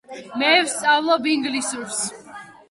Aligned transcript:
მე 0.43 0.47
ვსწავლობ 0.67 1.29
ინგლისურს 1.33 2.01